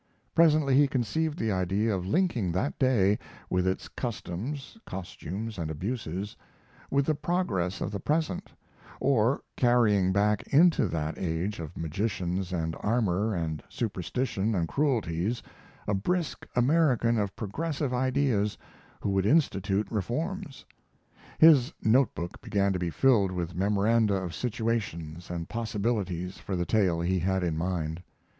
[0.33, 3.19] Presently he conceived the idea of linking that day,
[3.51, 6.35] with its customs, costumes, and abuses,
[6.89, 8.51] with the progress of the present,
[8.99, 15.43] or carrying back into that age of magicians and armor and superstition and cruelties
[15.87, 18.57] a brisk American of progressive ideas
[19.01, 20.65] who would institute reforms.
[21.37, 26.65] His note book began to be filled with memoranda of situations and possibilities for the
[26.65, 28.01] tale he had in mind.